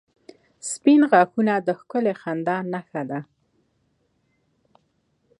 •سپین 0.71 1.01
غاښونه 1.11 1.53
د 1.67 1.69
ښکلي 1.79 2.13
خندا 2.21 2.57
نښه 2.71 3.03
ده. 3.09 3.19